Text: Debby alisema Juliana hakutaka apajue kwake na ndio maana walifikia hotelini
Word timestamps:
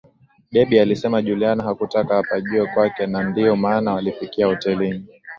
Debby 0.51 0.79
alisema 0.79 1.21
Juliana 1.21 1.63
hakutaka 1.63 2.17
apajue 2.17 2.65
kwake 2.67 3.05
na 3.07 3.23
ndio 3.23 3.55
maana 3.55 3.93
walifikia 3.93 4.45
hotelini 4.47 5.05